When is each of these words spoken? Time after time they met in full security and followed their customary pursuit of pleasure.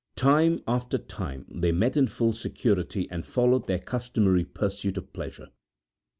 Time 0.15 0.63
after 0.67 0.97
time 0.97 1.45
they 1.47 1.71
met 1.71 1.95
in 1.95 2.07
full 2.07 2.33
security 2.33 3.07
and 3.11 3.23
followed 3.23 3.67
their 3.67 3.77
customary 3.77 4.43
pursuit 4.45 4.97
of 4.97 5.13
pleasure. 5.13 5.49